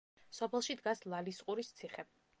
სოფელში 0.37 0.77
დგას 0.79 1.05
ლალისყურის 1.15 1.73
ციხე. 1.81 2.09